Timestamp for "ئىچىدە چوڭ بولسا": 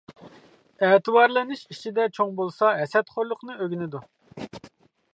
1.75-2.75